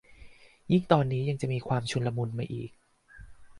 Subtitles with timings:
[0.71, 2.71] ยิ่งตอนนี้ยังจะมีความชุลมุนมาอีก